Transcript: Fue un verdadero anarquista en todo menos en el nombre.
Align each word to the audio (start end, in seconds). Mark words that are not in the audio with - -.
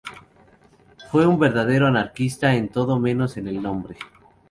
Fue 1.11 1.27
un 1.27 1.37
verdadero 1.37 1.85
anarquista 1.85 2.55
en 2.55 2.69
todo 2.69 2.97
menos 2.97 3.37
en 3.37 3.47
el 3.47 3.61
nombre. 3.61 3.97